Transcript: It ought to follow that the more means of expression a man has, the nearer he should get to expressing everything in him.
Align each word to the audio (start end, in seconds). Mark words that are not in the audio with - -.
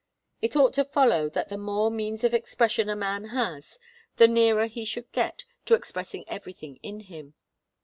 It 0.41 0.55
ought 0.55 0.73
to 0.73 0.83
follow 0.83 1.29
that 1.29 1.49
the 1.49 1.59
more 1.59 1.91
means 1.91 2.23
of 2.23 2.33
expression 2.33 2.89
a 2.89 2.95
man 2.95 3.25
has, 3.25 3.77
the 4.17 4.27
nearer 4.27 4.65
he 4.65 4.83
should 4.83 5.11
get 5.11 5.45
to 5.65 5.75
expressing 5.75 6.27
everything 6.27 6.77
in 6.77 7.01
him. 7.01 7.35